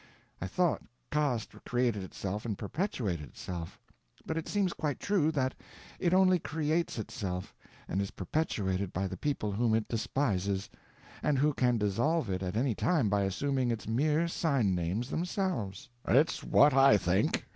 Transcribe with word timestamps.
I 0.41 0.47
thought 0.47 0.81
caste 1.11 1.51
created 1.63 2.01
itself 2.01 2.43
and 2.43 2.57
perpetuated 2.57 3.23
itself; 3.27 3.79
but 4.25 4.35
it 4.35 4.47
seems 4.47 4.73
quite 4.73 4.99
true 4.99 5.31
that 5.33 5.53
it 5.99 6.11
only 6.11 6.39
creates 6.39 6.97
itself, 6.97 7.53
and 7.87 8.01
is 8.01 8.09
perpetuated 8.09 8.93
by 8.93 9.05
the 9.05 9.15
people 9.15 9.51
whom 9.51 9.75
it 9.75 9.87
despises, 9.87 10.71
and 11.21 11.37
who 11.37 11.53
can 11.53 11.77
dissolve 11.77 12.31
it 12.31 12.41
at 12.41 12.57
any 12.57 12.73
time 12.73 13.09
by 13.09 13.21
assuming 13.25 13.69
its 13.69 13.87
mere 13.87 14.27
sign 14.27 14.73
names 14.73 15.11
themselves." 15.11 15.87
"It's 16.07 16.43
what 16.43 16.73
I 16.73 16.97
think. 16.97 17.45